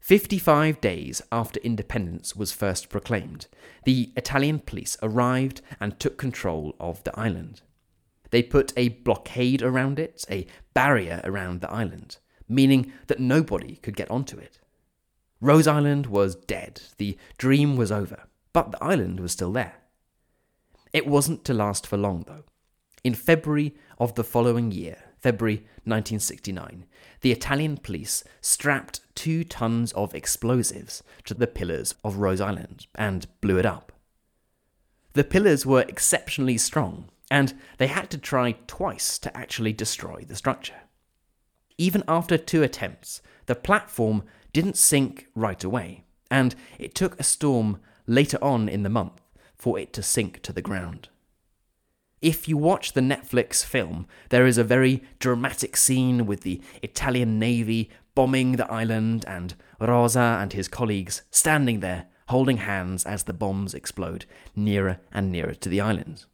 55 0.00 0.80
days 0.80 1.20
after 1.30 1.60
independence 1.60 2.34
was 2.34 2.50
first 2.50 2.88
proclaimed, 2.88 3.46
the 3.84 4.10
Italian 4.16 4.58
police 4.58 4.96
arrived 5.02 5.60
and 5.78 6.00
took 6.00 6.16
control 6.16 6.74
of 6.80 7.04
the 7.04 7.18
island. 7.18 7.60
They 8.30 8.42
put 8.42 8.72
a 8.74 8.88
blockade 8.88 9.60
around 9.60 9.98
it, 9.98 10.24
a 10.30 10.46
barrier 10.72 11.20
around 11.24 11.60
the 11.60 11.70
island, 11.70 12.16
meaning 12.48 12.90
that 13.08 13.20
nobody 13.20 13.76
could 13.76 13.96
get 13.96 14.10
onto 14.10 14.38
it. 14.38 14.60
Rose 15.42 15.66
Island 15.66 16.06
was 16.06 16.36
dead, 16.36 16.80
the 16.96 17.18
dream 17.36 17.76
was 17.76 17.92
over, 17.92 18.22
but 18.54 18.72
the 18.72 18.82
island 18.82 19.20
was 19.20 19.32
still 19.32 19.52
there. 19.52 19.74
It 20.92 21.06
wasn't 21.06 21.44
to 21.44 21.54
last 21.54 21.86
for 21.86 21.96
long, 21.96 22.24
though. 22.26 22.44
In 23.04 23.14
February 23.14 23.74
of 23.98 24.14
the 24.14 24.24
following 24.24 24.72
year, 24.72 24.98
February 25.18 25.58
1969, 25.84 26.86
the 27.20 27.32
Italian 27.32 27.76
police 27.76 28.24
strapped 28.40 29.00
two 29.14 29.44
tons 29.44 29.92
of 29.92 30.14
explosives 30.14 31.02
to 31.24 31.34
the 31.34 31.46
pillars 31.46 31.94
of 32.04 32.16
Rose 32.16 32.40
Island 32.40 32.86
and 32.94 33.26
blew 33.40 33.58
it 33.58 33.66
up. 33.66 33.92
The 35.14 35.24
pillars 35.24 35.64
were 35.64 35.84
exceptionally 35.88 36.58
strong, 36.58 37.08
and 37.30 37.54
they 37.78 37.86
had 37.86 38.10
to 38.10 38.18
try 38.18 38.52
twice 38.66 39.18
to 39.20 39.36
actually 39.36 39.72
destroy 39.72 40.24
the 40.26 40.36
structure. 40.36 40.82
Even 41.78 42.04
after 42.06 42.36
two 42.36 42.62
attempts, 42.62 43.22
the 43.46 43.54
platform 43.54 44.22
didn't 44.52 44.76
sink 44.76 45.28
right 45.34 45.62
away, 45.62 46.04
and 46.30 46.54
it 46.78 46.94
took 46.94 47.18
a 47.18 47.24
storm 47.24 47.80
later 48.06 48.38
on 48.42 48.68
in 48.68 48.82
the 48.82 48.90
month 48.90 49.20
for 49.56 49.78
it 49.78 49.92
to 49.94 50.02
sink 50.02 50.42
to 50.42 50.52
the 50.52 50.62
ground. 50.62 51.08
If 52.22 52.48
you 52.48 52.56
watch 52.56 52.92
the 52.92 53.00
Netflix 53.00 53.64
film, 53.64 54.06
there 54.30 54.46
is 54.46 54.58
a 54.58 54.64
very 54.64 55.02
dramatic 55.18 55.76
scene 55.76 56.26
with 56.26 56.42
the 56.42 56.60
Italian 56.82 57.38
Navy 57.38 57.90
bombing 58.14 58.52
the 58.52 58.70
island 58.72 59.24
and 59.28 59.54
Rosa 59.78 60.38
and 60.40 60.52
his 60.52 60.68
colleagues 60.68 61.22
standing 61.30 61.80
there 61.80 62.06
holding 62.28 62.56
hands 62.56 63.04
as 63.04 63.24
the 63.24 63.32
bombs 63.32 63.74
explode 63.74 64.24
nearer 64.54 64.98
and 65.12 65.30
nearer 65.30 65.54
to 65.54 65.68
the 65.68 65.80
island. 65.80 66.24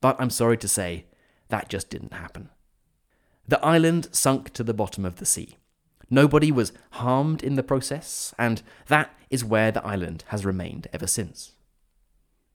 But 0.00 0.16
I'm 0.20 0.30
sorry 0.30 0.56
to 0.58 0.68
say, 0.68 1.06
that 1.48 1.68
just 1.68 1.90
didn't 1.90 2.12
happen. 2.12 2.50
The 3.46 3.64
island 3.64 4.08
sunk 4.12 4.52
to 4.52 4.62
the 4.62 4.74
bottom 4.74 5.04
of 5.04 5.16
the 5.16 5.26
sea. 5.26 5.56
Nobody 6.10 6.52
was 6.52 6.72
harmed 6.90 7.42
in 7.42 7.56
the 7.56 7.62
process, 7.62 8.34
and 8.38 8.62
that 8.86 9.12
is 9.30 9.44
where 9.44 9.72
the 9.72 9.84
island 9.84 10.24
has 10.28 10.44
remained 10.46 10.86
ever 10.92 11.06
since. 11.06 11.52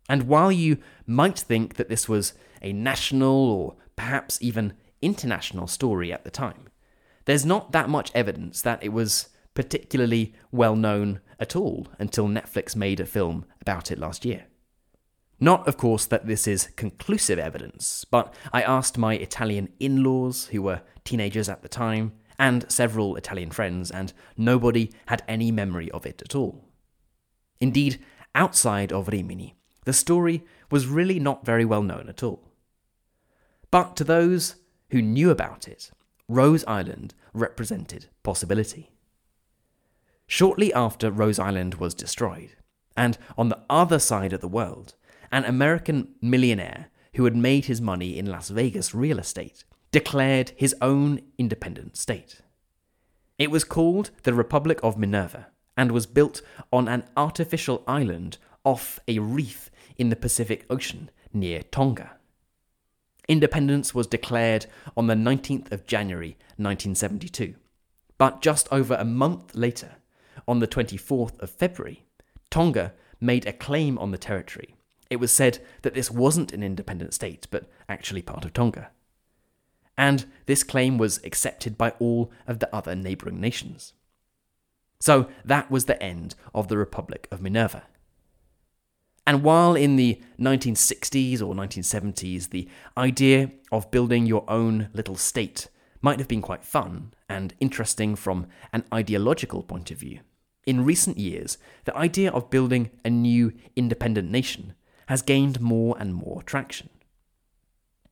And 0.10 0.24
while 0.24 0.51
you 0.51 0.77
might 1.05 1.39
think 1.39 1.75
that 1.75 1.89
this 1.89 2.10
was 2.10 2.33
a 2.62 2.74
national 2.74 3.50
or 3.51 3.75
perhaps 3.95 4.38
even 4.41 4.74
international 5.01 5.67
story 5.67 6.12
at 6.12 6.24
the 6.24 6.31
time, 6.31 6.67
there's 7.25 7.45
not 7.45 7.72
that 7.72 7.89
much 7.89 8.12
evidence 8.13 8.62
that 8.62 8.83
it 8.83 8.89
was 8.89 9.29
particularly 9.53 10.33
well 10.51 10.75
known 10.75 11.22
at 11.39 11.55
all 11.55 11.88
until 12.00 12.27
Netflix 12.27 12.75
made 12.75 13.00
a 13.00 13.05
film 13.05 13.45
about 13.62 13.91
it 13.91 14.00
last 14.00 14.25
year. 14.25 14.45
Not, 15.39 15.67
of 15.67 15.77
course, 15.77 16.05
that 16.05 16.25
this 16.25 16.48
is 16.48 16.69
conclusive 16.75 17.39
evidence, 17.39 18.05
but 18.05 18.33
I 18.51 18.62
asked 18.62 18.98
my 18.98 19.15
Italian 19.15 19.69
in 19.79 20.03
laws, 20.03 20.48
who 20.48 20.62
were 20.62 20.81
teenagers 21.03 21.50
at 21.50 21.62
the 21.62 21.69
time, 21.69 22.13
and 22.39 22.69
several 22.72 23.15
Italian 23.15 23.51
friends, 23.51 23.91
and 23.91 24.13
nobody 24.38 24.91
had 25.07 25.24
any 25.27 25.51
memory 25.51 25.91
of 25.91 26.05
it 26.05 26.22
at 26.22 26.36
all. 26.36 26.69
Indeed, 27.60 28.00
outside 28.33 28.91
of 28.91 29.10
Rimini, 29.10 29.55
the 29.85 29.93
story 29.93 30.43
was 30.71 30.87
really 30.87 31.19
not 31.19 31.45
very 31.45 31.65
well 31.65 31.83
known 31.83 32.09
at 32.09 32.23
all. 32.23 32.51
But 33.71 33.95
to 33.97 34.03
those 34.03 34.55
who 34.91 35.01
knew 35.01 35.29
about 35.29 35.67
it, 35.67 35.91
Rose 36.27 36.63
Island 36.65 37.13
represented 37.33 38.07
possibility. 38.21 38.91
Shortly 40.27 40.73
after 40.73 41.11
Rose 41.11 41.39
Island 41.39 41.75
was 41.75 41.93
destroyed, 41.93 42.55
and 42.95 43.17
on 43.37 43.49
the 43.49 43.59
other 43.69 43.99
side 43.99 44.33
of 44.33 44.41
the 44.41 44.47
world, 44.47 44.95
an 45.31 45.45
American 45.45 46.09
millionaire 46.21 46.87
who 47.15 47.25
had 47.25 47.35
made 47.35 47.65
his 47.65 47.81
money 47.81 48.17
in 48.17 48.27
Las 48.27 48.49
Vegas 48.49 48.93
real 48.93 49.19
estate 49.19 49.63
declared 49.91 50.51
his 50.55 50.75
own 50.81 51.21
independent 51.37 51.97
state. 51.97 52.41
It 53.37 53.51
was 53.51 53.63
called 53.63 54.11
the 54.23 54.33
Republic 54.33 54.79
of 54.83 54.97
Minerva 54.97 55.47
and 55.75 55.91
was 55.91 56.05
built 56.05 56.41
on 56.71 56.87
an 56.87 57.03
artificial 57.17 57.83
island 57.87 58.37
off 58.63 58.99
a 59.07 59.19
reef 59.19 59.69
in 59.97 60.09
the 60.09 60.15
Pacific 60.15 60.65
Ocean 60.69 61.09
near 61.33 61.63
Tonga. 61.63 62.17
Independence 63.27 63.95
was 63.95 64.07
declared 64.07 64.65
on 64.97 65.07
the 65.07 65.15
19th 65.15 65.71
of 65.71 65.88
January 65.88 66.38
1972, 66.57 67.55
but 68.17 68.41
just 68.41 68.67
over 68.71 68.95
a 68.95 69.05
month 69.05 69.55
later, 69.55 69.95
on 70.47 70.59
the 70.59 70.67
24th 70.67 71.39
of 71.39 71.50
February, 71.50 72.03
Tonga 72.50 72.93
made 73.19 73.47
a 73.47 73.53
claim 73.53 73.97
on 73.97 74.12
the 74.12 74.17
territory. 74.17 74.75
It 75.09 75.17
was 75.17 75.31
said 75.31 75.59
that 75.83 75.93
this 75.93 76.12
wasn't 76.12 76.53
an 76.53 76.63
independent 76.63 77.13
state, 77.13 77.47
but 77.50 77.69
actually 77.88 78.21
part 78.21 78.45
of 78.45 78.53
Tonga. 78.53 78.89
And 79.97 80.25
this 80.45 80.63
claim 80.63 80.97
was 80.97 81.23
accepted 81.23 81.77
by 81.77 81.91
all 82.00 82.31
of 82.47 82.59
the 82.59 82.73
other 82.75 82.95
neighbouring 82.95 83.39
nations. 83.39 83.93
So 85.00 85.29
that 85.45 85.69
was 85.69 85.85
the 85.85 86.01
end 86.01 86.35
of 86.53 86.67
the 86.67 86.77
Republic 86.77 87.27
of 87.31 87.41
Minerva. 87.41 87.83
And 89.25 89.44
while 89.44 89.75
in 89.75 89.96
the 89.96 90.22
1960s 90.39 91.42
or 91.42 91.53
1970s, 91.56 92.50
the 92.50 92.68
idea 92.98 93.51
of 93.72 93.92
building 93.92 94.25
your 94.25 94.44
own 94.50 94.89
little 94.94 95.15
state 95.15 95.70
might 96.01 96.20
have 96.20 96.27
been 96.27 96.42
quite 96.42 96.65
fun 96.65 97.13
and 97.30 97.53
interesting 97.62 98.15
from 98.15 98.48
an 98.74 98.84
ideological 98.94 99.63
point 99.63 99.89
of 99.92 99.98
view, 99.98 100.20
in 100.65 100.86
recent 100.86 101.18
years, 101.18 101.58
the 101.86 101.96
idea 101.98 102.32
of 102.32 102.50
building 102.50 102.92
a 103.03 103.10
new 103.10 103.53
independent 103.75 104.32
nation 104.32 104.74
has 105.08 105.22
gained 105.22 105.60
more 105.60 105.96
and 106.00 106.13
more 106.13 106.42
traction. 106.44 106.89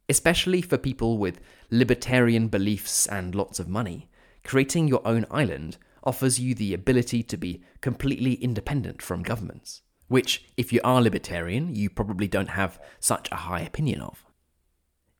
Especially 0.10 0.62
for 0.62 0.77
people 0.77 1.18
with 1.18 1.39
libertarian 1.70 2.50
beliefs 2.50 3.08
and 3.08 3.34
lots 3.34 3.60
of 3.60 3.70
money, 3.70 4.10
creating 4.44 4.88
your 4.88 5.06
own 5.08 5.25
island 5.32 5.77
offers 6.03 6.39
you 6.39 6.53
the 6.53 6.74
ability 6.74 7.24
to 7.24 7.38
be 7.38 7.62
completely 7.80 8.34
independent 8.34 9.01
from 9.01 9.24
governments, 9.24 9.82
which, 10.12 10.44
if 10.58 10.74
you 10.74 10.82
are 10.84 11.01
libertarian, 11.01 11.74
you 11.74 11.89
probably 11.89 12.27
don't 12.27 12.50
have 12.50 12.82
such 13.00 13.30
a 13.32 13.44
high 13.48 13.62
opinion 13.62 14.01
of. 14.01 14.25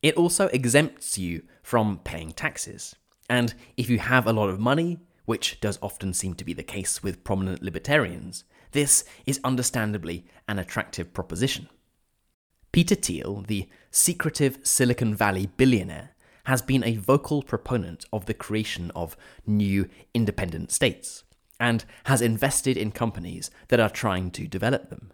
It 0.02 0.16
also 0.16 0.48
exempts 0.48 1.16
you 1.16 1.44
from 1.62 2.00
paying 2.04 2.32
taxes, 2.32 2.94
and 3.30 3.54
if 3.78 3.88
you 3.88 3.98
have 3.98 4.26
a 4.26 4.34
lot 4.34 4.50
of 4.50 4.60
money, 4.60 4.98
which 5.24 5.58
does 5.62 5.78
often 5.80 6.12
seem 6.12 6.34
to 6.34 6.44
be 6.44 6.52
the 6.52 6.62
case 6.62 7.02
with 7.02 7.24
prominent 7.24 7.62
libertarians, 7.62 8.44
this 8.72 9.02
is 9.24 9.40
understandably 9.42 10.26
an 10.46 10.58
attractive 10.58 11.14
proposition. 11.14 11.70
Peter 12.70 12.94
Thiel, 12.94 13.46
the 13.48 13.70
secretive 13.90 14.58
Silicon 14.62 15.14
Valley 15.14 15.48
billionaire, 15.56 16.10
has 16.44 16.60
been 16.60 16.84
a 16.84 16.96
vocal 16.96 17.42
proponent 17.42 18.04
of 18.12 18.26
the 18.26 18.34
creation 18.34 18.90
of 18.94 19.16
new 19.46 19.88
independent 20.12 20.70
states 20.70 21.24
and 21.62 21.84
has 22.06 22.20
invested 22.20 22.76
in 22.76 22.90
companies 22.90 23.48
that 23.68 23.78
are 23.78 23.88
trying 23.88 24.32
to 24.32 24.48
develop 24.48 24.90
them. 24.90 25.12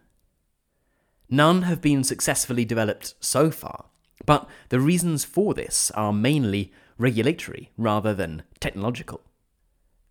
None 1.28 1.62
have 1.62 1.82
been 1.82 2.02
successfully 2.02 2.64
developed 2.64 3.12
so 3.20 3.50
far, 3.50 3.84
but 4.24 4.48
the 4.70 4.80
reasons 4.80 5.26
for 5.26 5.52
this 5.52 5.90
are 5.90 6.10
mainly 6.10 6.72
regulatory 6.96 7.70
rather 7.76 8.14
than 8.14 8.44
technological. 8.60 9.20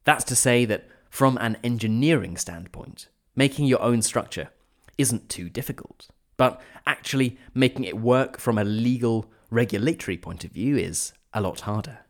That's 0.03 0.23
to 0.25 0.35
say 0.35 0.63
that 0.65 0.87
from 1.09 1.39
an 1.41 1.57
engineering 1.63 2.37
standpoint, 2.37 3.07
making 3.35 3.65
your 3.65 3.81
own 3.81 4.03
structure 4.03 4.49
isn't 4.95 5.29
too 5.29 5.49
difficult, 5.49 6.07
but 6.37 6.61
actually 6.85 7.39
making 7.55 7.85
it 7.85 7.97
work 7.97 8.39
from 8.39 8.59
a 8.59 8.63
legal 8.63 9.31
regulatory 9.49 10.17
point 10.17 10.43
of 10.43 10.51
view 10.51 10.77
is 10.77 11.13
a 11.33 11.41
lot 11.41 11.61
harder. 11.61 12.05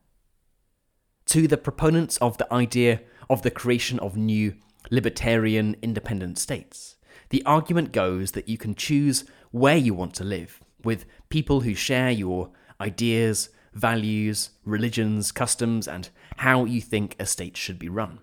To 1.27 1.47
the 1.47 1.57
proponents 1.57 2.17
of 2.17 2.37
the 2.37 2.51
idea 2.53 2.99
of 3.29 3.41
the 3.41 3.51
creation 3.51 3.99
of 3.99 4.17
new 4.17 4.55
libertarian 4.89 5.75
independent 5.81 6.37
states, 6.37 6.95
the 7.29 7.43
argument 7.45 7.91
goes 7.91 8.31
that 8.31 8.47
you 8.47 8.57
can 8.57 8.75
choose 8.75 9.25
where 9.51 9.77
you 9.77 9.93
want 9.93 10.13
to 10.15 10.23
live 10.23 10.61
with 10.83 11.05
people 11.29 11.61
who 11.61 11.73
share 11.73 12.11
your 12.11 12.51
ideas, 12.79 13.49
values, 13.73 14.51
religions, 14.63 15.31
customs, 15.31 15.87
and 15.87 16.09
how 16.37 16.65
you 16.65 16.81
think 16.81 17.15
a 17.19 17.25
state 17.25 17.57
should 17.57 17.79
be 17.79 17.89
run. 17.89 18.19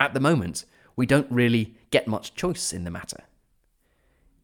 At 0.00 0.14
the 0.14 0.20
moment, 0.20 0.64
we 0.96 1.06
don't 1.06 1.30
really 1.30 1.76
get 1.90 2.08
much 2.08 2.34
choice 2.34 2.72
in 2.72 2.84
the 2.84 2.90
matter. 2.90 3.24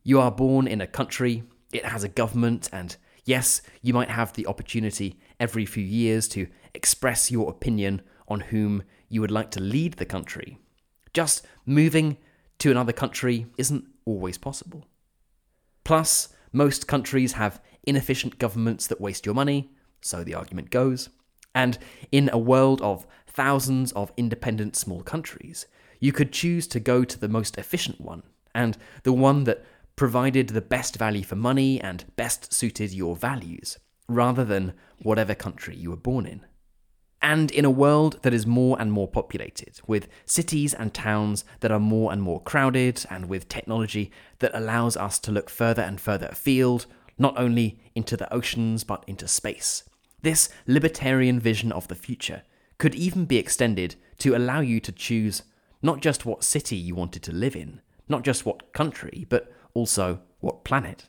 You 0.04 0.20
are 0.20 0.30
born 0.30 0.66
in 0.66 0.80
a 0.80 0.86
country, 0.86 1.44
it 1.72 1.84
has 1.84 2.04
a 2.04 2.08
government, 2.08 2.68
and 2.72 2.96
Yes, 3.24 3.62
you 3.82 3.94
might 3.94 4.10
have 4.10 4.32
the 4.32 4.46
opportunity 4.46 5.18
every 5.38 5.64
few 5.64 5.84
years 5.84 6.26
to 6.28 6.48
express 6.74 7.30
your 7.30 7.48
opinion 7.48 8.02
on 8.32 8.40
whom 8.40 8.82
you 9.08 9.20
would 9.20 9.30
like 9.30 9.50
to 9.52 9.60
lead 9.60 9.94
the 9.94 10.04
country. 10.04 10.58
Just 11.12 11.46
moving 11.66 12.16
to 12.58 12.70
another 12.70 12.92
country 12.92 13.46
isn't 13.58 13.84
always 14.04 14.38
possible. 14.38 14.86
Plus, 15.84 16.28
most 16.52 16.86
countries 16.86 17.32
have 17.32 17.60
inefficient 17.84 18.38
governments 18.38 18.86
that 18.86 19.00
waste 19.00 19.26
your 19.26 19.34
money, 19.34 19.70
so 20.00 20.24
the 20.24 20.34
argument 20.34 20.70
goes. 20.70 21.10
And 21.54 21.78
in 22.10 22.30
a 22.32 22.38
world 22.38 22.80
of 22.80 23.06
thousands 23.26 23.92
of 23.92 24.12
independent 24.16 24.76
small 24.76 25.02
countries, 25.02 25.66
you 26.00 26.12
could 26.12 26.32
choose 26.32 26.66
to 26.68 26.80
go 26.80 27.04
to 27.04 27.18
the 27.18 27.28
most 27.28 27.58
efficient 27.58 28.00
one, 28.00 28.22
and 28.54 28.76
the 29.02 29.12
one 29.12 29.44
that 29.44 29.64
provided 29.96 30.48
the 30.48 30.60
best 30.60 30.96
value 30.96 31.22
for 31.22 31.36
money 31.36 31.80
and 31.80 32.04
best 32.16 32.52
suited 32.52 32.92
your 32.92 33.14
values, 33.14 33.78
rather 34.08 34.44
than 34.44 34.72
whatever 35.02 35.34
country 35.34 35.76
you 35.76 35.90
were 35.90 35.96
born 35.96 36.26
in. 36.26 36.40
And 37.22 37.52
in 37.52 37.64
a 37.64 37.70
world 37.70 38.18
that 38.22 38.34
is 38.34 38.46
more 38.46 38.76
and 38.80 38.90
more 38.90 39.06
populated, 39.06 39.80
with 39.86 40.08
cities 40.26 40.74
and 40.74 40.92
towns 40.92 41.44
that 41.60 41.70
are 41.70 41.78
more 41.78 42.12
and 42.12 42.20
more 42.20 42.40
crowded, 42.40 43.06
and 43.08 43.28
with 43.28 43.48
technology 43.48 44.10
that 44.40 44.50
allows 44.52 44.96
us 44.96 45.20
to 45.20 45.30
look 45.30 45.48
further 45.48 45.82
and 45.82 46.00
further 46.00 46.26
afield, 46.26 46.86
not 47.16 47.38
only 47.38 47.78
into 47.94 48.16
the 48.16 48.32
oceans 48.34 48.82
but 48.82 49.04
into 49.06 49.28
space, 49.28 49.84
this 50.22 50.48
libertarian 50.66 51.38
vision 51.38 51.70
of 51.70 51.86
the 51.86 51.94
future 51.94 52.42
could 52.78 52.94
even 52.96 53.24
be 53.24 53.38
extended 53.38 53.94
to 54.18 54.34
allow 54.34 54.60
you 54.60 54.80
to 54.80 54.90
choose 54.90 55.42
not 55.80 56.00
just 56.00 56.26
what 56.26 56.42
city 56.42 56.76
you 56.76 56.96
wanted 56.96 57.22
to 57.22 57.32
live 57.32 57.54
in, 57.54 57.80
not 58.08 58.24
just 58.24 58.44
what 58.44 58.72
country, 58.72 59.26
but 59.28 59.52
also 59.74 60.20
what 60.40 60.64
planet. 60.64 61.08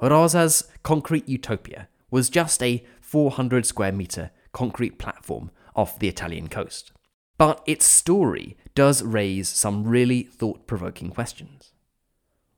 Rosa's 0.00 0.68
concrete 0.82 1.28
utopia 1.28 1.88
was 2.10 2.28
just 2.28 2.62
a 2.62 2.84
400 3.00 3.64
square 3.64 3.92
metre 3.92 4.30
concrete 4.54 4.98
platform 4.98 5.50
off 5.76 5.98
the 5.98 6.08
Italian 6.08 6.48
coast. 6.48 6.92
But 7.36 7.62
its 7.66 7.84
story 7.84 8.56
does 8.74 9.02
raise 9.02 9.48
some 9.48 9.84
really 9.84 10.22
thought 10.22 10.66
provoking 10.66 11.10
questions. 11.10 11.72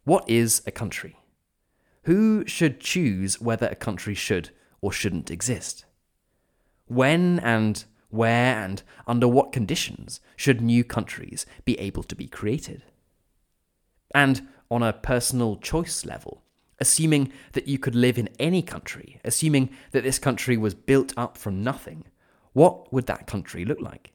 What 0.04 0.28
is 0.28 0.62
a 0.66 0.70
country? 0.70 1.16
Who 2.04 2.46
should 2.46 2.78
choose 2.78 3.40
whether 3.40 3.66
a 3.66 3.74
country 3.74 4.14
should 4.14 4.50
or 4.80 4.92
shouldn't 4.92 5.30
exist? 5.30 5.84
When 6.86 7.40
and 7.40 7.84
where 8.10 8.62
and 8.62 8.82
under 9.08 9.26
what 9.26 9.52
conditions 9.52 10.20
should 10.36 10.60
new 10.60 10.84
countries 10.84 11.46
be 11.64 11.78
able 11.80 12.04
to 12.04 12.14
be 12.14 12.28
created? 12.28 12.84
And 14.14 14.46
on 14.70 14.82
a 14.82 14.92
personal 14.92 15.56
choice 15.56 16.04
level, 16.04 16.44
assuming 16.78 17.32
that 17.52 17.68
you 17.68 17.78
could 17.78 17.94
live 17.94 18.18
in 18.18 18.28
any 18.38 18.62
country, 18.62 19.20
assuming 19.24 19.70
that 19.92 20.04
this 20.04 20.18
country 20.18 20.56
was 20.56 20.74
built 20.74 21.12
up 21.16 21.38
from 21.38 21.62
nothing, 21.62 22.04
what 22.52 22.92
would 22.92 23.06
that 23.06 23.26
country 23.26 23.64
look 23.64 23.80
like? 23.80 24.12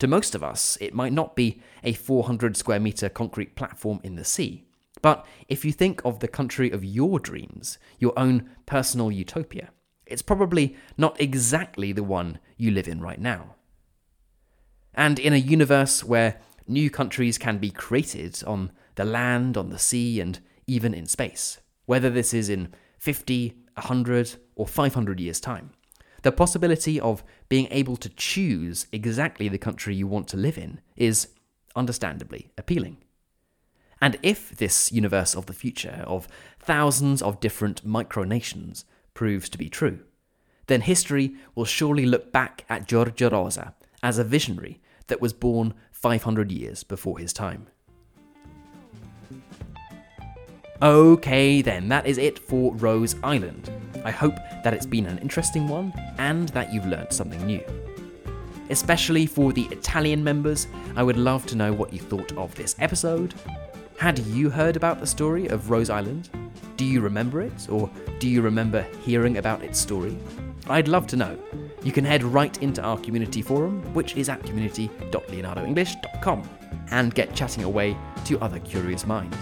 To 0.00 0.08
most 0.08 0.34
of 0.34 0.42
us, 0.42 0.78
it 0.80 0.94
might 0.94 1.12
not 1.12 1.36
be 1.36 1.60
a 1.84 1.92
400 1.92 2.56
square 2.56 2.80
metre 2.80 3.08
concrete 3.08 3.54
platform 3.54 4.00
in 4.02 4.16
the 4.16 4.24
sea. 4.24 4.64
But 5.02 5.26
if 5.48 5.64
you 5.64 5.72
think 5.72 6.02
of 6.04 6.20
the 6.20 6.28
country 6.28 6.70
of 6.70 6.84
your 6.84 7.18
dreams, 7.18 7.78
your 7.98 8.18
own 8.18 8.50
personal 8.66 9.12
utopia, 9.12 9.70
it's 10.06 10.22
probably 10.22 10.76
not 10.96 11.20
exactly 11.20 11.92
the 11.92 12.02
one 12.02 12.38
you 12.56 12.70
live 12.70 12.88
in 12.88 13.00
right 13.00 13.20
now. 13.20 13.54
And 14.94 15.18
in 15.18 15.32
a 15.32 15.36
universe 15.36 16.02
where 16.02 16.40
new 16.66 16.90
countries 16.90 17.38
can 17.38 17.58
be 17.58 17.70
created 17.70 18.42
on 18.46 18.72
the 18.96 19.04
land, 19.04 19.56
on 19.56 19.70
the 19.70 19.78
sea, 19.78 20.20
and 20.20 20.40
even 20.70 20.94
in 20.94 21.04
space, 21.04 21.58
whether 21.86 22.08
this 22.08 22.32
is 22.32 22.48
in 22.48 22.72
50, 22.98 23.56
100, 23.74 24.36
or 24.54 24.68
500 24.68 25.18
years' 25.18 25.40
time. 25.40 25.70
The 26.22 26.30
possibility 26.30 27.00
of 27.00 27.24
being 27.48 27.66
able 27.72 27.96
to 27.96 28.08
choose 28.10 28.86
exactly 28.92 29.48
the 29.48 29.58
country 29.58 29.96
you 29.96 30.06
want 30.06 30.28
to 30.28 30.36
live 30.36 30.56
in 30.56 30.80
is 30.96 31.28
understandably 31.74 32.52
appealing. 32.56 32.98
And 34.00 34.16
if 34.22 34.50
this 34.50 34.92
universe 34.92 35.34
of 35.34 35.46
the 35.46 35.52
future, 35.52 36.04
of 36.06 36.28
thousands 36.60 37.20
of 37.20 37.40
different 37.40 37.84
micronations, 37.86 38.84
proves 39.12 39.48
to 39.48 39.58
be 39.58 39.68
true, 39.68 40.00
then 40.68 40.82
history 40.82 41.34
will 41.56 41.64
surely 41.64 42.06
look 42.06 42.30
back 42.30 42.64
at 42.68 42.86
Giorgio 42.86 43.28
Rosa 43.28 43.74
as 44.04 44.18
a 44.18 44.24
visionary 44.24 44.80
that 45.08 45.20
was 45.20 45.32
born 45.32 45.74
500 45.90 46.52
years 46.52 46.84
before 46.84 47.18
his 47.18 47.32
time. 47.32 47.66
Okay, 50.82 51.60
then, 51.60 51.90
that 51.90 52.06
is 52.06 52.16
it 52.16 52.38
for 52.38 52.74
Rose 52.76 53.14
Island. 53.22 53.70
I 54.02 54.10
hope 54.10 54.34
that 54.64 54.72
it's 54.72 54.86
been 54.86 55.04
an 55.04 55.18
interesting 55.18 55.68
one 55.68 55.92
and 56.16 56.48
that 56.50 56.72
you've 56.72 56.86
learned 56.86 57.12
something 57.12 57.44
new. 57.44 57.62
Especially 58.70 59.26
for 59.26 59.52
the 59.52 59.64
Italian 59.64 60.24
members, 60.24 60.68
I 60.96 61.02
would 61.02 61.18
love 61.18 61.44
to 61.46 61.56
know 61.56 61.70
what 61.70 61.92
you 61.92 61.98
thought 61.98 62.32
of 62.38 62.54
this 62.54 62.76
episode. 62.78 63.34
Had 63.98 64.20
you 64.20 64.48
heard 64.48 64.76
about 64.76 65.00
the 65.00 65.06
story 65.06 65.48
of 65.48 65.70
Rose 65.70 65.90
Island? 65.90 66.30
Do 66.78 66.86
you 66.86 67.02
remember 67.02 67.42
it, 67.42 67.68
or 67.68 67.90
do 68.18 68.26
you 68.26 68.40
remember 68.40 68.86
hearing 69.02 69.36
about 69.36 69.62
its 69.62 69.78
story? 69.78 70.16
I'd 70.66 70.88
love 70.88 71.06
to 71.08 71.16
know. 71.16 71.38
You 71.82 71.92
can 71.92 72.06
head 72.06 72.22
right 72.22 72.56
into 72.62 72.80
our 72.80 72.96
community 72.96 73.42
forum, 73.42 73.82
which 73.92 74.16
is 74.16 74.30
at 74.30 74.42
community.leonardoenglish.com, 74.44 76.48
and 76.90 77.14
get 77.14 77.34
chatting 77.34 77.64
away 77.64 77.94
to 78.24 78.40
other 78.40 78.60
curious 78.60 79.06
minds. 79.06 79.36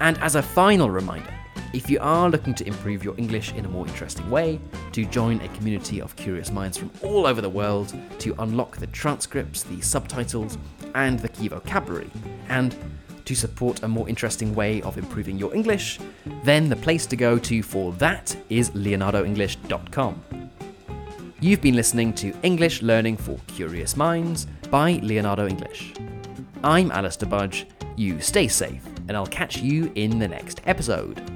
And 0.00 0.18
as 0.18 0.34
a 0.34 0.42
final 0.42 0.90
reminder, 0.90 1.32
if 1.72 1.90
you 1.90 1.98
are 2.00 2.30
looking 2.30 2.54
to 2.54 2.66
improve 2.66 3.04
your 3.04 3.14
English 3.18 3.52
in 3.52 3.64
a 3.64 3.68
more 3.68 3.86
interesting 3.86 4.30
way, 4.30 4.60
to 4.92 5.04
join 5.04 5.40
a 5.40 5.48
community 5.48 6.00
of 6.00 6.16
curious 6.16 6.50
minds 6.50 6.78
from 6.78 6.90
all 7.02 7.26
over 7.26 7.40
the 7.40 7.50
world, 7.50 7.94
to 8.20 8.34
unlock 8.38 8.76
the 8.78 8.86
transcripts, 8.88 9.62
the 9.62 9.80
subtitles, 9.80 10.58
and 10.94 11.18
the 11.18 11.28
key 11.28 11.48
vocabulary, 11.48 12.10
and 12.48 12.74
to 13.26 13.34
support 13.34 13.82
a 13.82 13.88
more 13.88 14.08
interesting 14.08 14.54
way 14.54 14.80
of 14.82 14.96
improving 14.96 15.36
your 15.36 15.54
English, 15.54 15.98
then 16.44 16.68
the 16.68 16.76
place 16.76 17.04
to 17.06 17.16
go 17.16 17.38
to 17.38 17.62
for 17.62 17.92
that 17.94 18.34
is 18.48 18.70
leonardoenglish.com. 18.70 20.22
You've 21.40 21.60
been 21.60 21.76
listening 21.76 22.14
to 22.14 22.32
English 22.42 22.82
Learning 22.82 23.16
for 23.16 23.38
Curious 23.48 23.96
Minds 23.96 24.46
by 24.70 24.92
Leonardo 25.02 25.46
English. 25.46 25.92
I'm 26.64 26.90
Alistair 26.90 27.28
Budge. 27.28 27.66
You 27.96 28.20
stay 28.20 28.48
safe 28.48 28.95
and 29.08 29.16
I'll 29.16 29.26
catch 29.26 29.58
you 29.58 29.90
in 29.94 30.18
the 30.18 30.28
next 30.28 30.60
episode. 30.66 31.35